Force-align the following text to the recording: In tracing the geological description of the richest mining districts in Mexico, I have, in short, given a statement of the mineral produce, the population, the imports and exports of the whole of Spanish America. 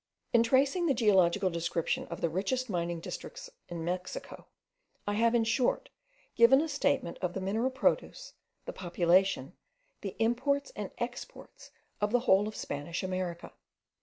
In 0.33 0.41
tracing 0.41 0.87
the 0.87 0.95
geological 0.95 1.51
description 1.51 2.07
of 2.07 2.21
the 2.21 2.29
richest 2.31 2.71
mining 2.71 2.99
districts 3.01 3.51
in 3.69 3.85
Mexico, 3.85 4.47
I 5.05 5.13
have, 5.13 5.35
in 5.35 5.43
short, 5.43 5.89
given 6.35 6.59
a 6.59 6.67
statement 6.67 7.19
of 7.21 7.35
the 7.35 7.39
mineral 7.39 7.69
produce, 7.69 8.33
the 8.65 8.73
population, 8.73 9.53
the 10.01 10.15
imports 10.17 10.71
and 10.75 10.89
exports 10.97 11.69
of 12.01 12.11
the 12.11 12.21
whole 12.21 12.47
of 12.47 12.55
Spanish 12.55 13.03
America. 13.03 13.53